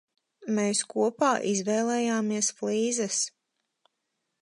[0.59, 3.23] Mēs kopā izvēlējāmies flīzes.